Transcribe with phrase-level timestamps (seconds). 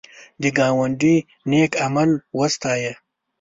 [0.41, 1.15] د ګاونډي
[1.49, 2.93] نېک عمل وستایه